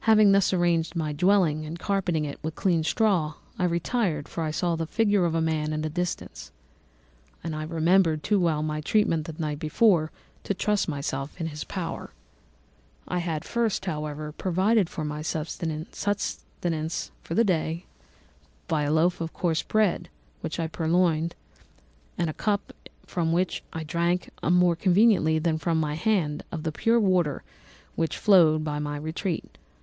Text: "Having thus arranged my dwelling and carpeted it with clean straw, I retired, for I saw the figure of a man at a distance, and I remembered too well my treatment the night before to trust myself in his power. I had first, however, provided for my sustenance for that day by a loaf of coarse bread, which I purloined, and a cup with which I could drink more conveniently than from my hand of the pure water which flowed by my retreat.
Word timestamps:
"Having 0.00 0.32
thus 0.32 0.54
arranged 0.54 0.96
my 0.96 1.12
dwelling 1.12 1.66
and 1.66 1.78
carpeted 1.78 2.24
it 2.24 2.38
with 2.42 2.54
clean 2.54 2.82
straw, 2.82 3.34
I 3.58 3.64
retired, 3.64 4.26
for 4.26 4.42
I 4.42 4.50
saw 4.50 4.74
the 4.74 4.86
figure 4.86 5.26
of 5.26 5.34
a 5.34 5.42
man 5.42 5.70
at 5.74 5.84
a 5.84 5.90
distance, 5.90 6.50
and 7.44 7.54
I 7.54 7.64
remembered 7.64 8.22
too 8.22 8.40
well 8.40 8.62
my 8.62 8.80
treatment 8.80 9.26
the 9.26 9.34
night 9.38 9.58
before 9.58 10.10
to 10.44 10.54
trust 10.54 10.88
myself 10.88 11.38
in 11.38 11.48
his 11.48 11.62
power. 11.62 12.14
I 13.06 13.18
had 13.18 13.44
first, 13.44 13.84
however, 13.84 14.32
provided 14.32 14.88
for 14.88 15.04
my 15.04 15.20
sustenance 15.20 17.10
for 17.22 17.34
that 17.34 17.44
day 17.44 17.84
by 18.66 18.84
a 18.84 18.90
loaf 18.92 19.20
of 19.20 19.34
coarse 19.34 19.62
bread, 19.62 20.08
which 20.40 20.58
I 20.58 20.68
purloined, 20.68 21.34
and 22.16 22.30
a 22.30 22.32
cup 22.32 22.72
with 23.14 23.28
which 23.30 23.62
I 23.74 23.80
could 23.80 23.88
drink 23.88 24.30
more 24.42 24.74
conveniently 24.74 25.38
than 25.38 25.58
from 25.58 25.78
my 25.78 25.96
hand 25.96 26.44
of 26.50 26.62
the 26.62 26.72
pure 26.72 26.98
water 26.98 27.42
which 27.94 28.16
flowed 28.16 28.64
by 28.64 28.78
my 28.78 28.96
retreat. 28.96 29.54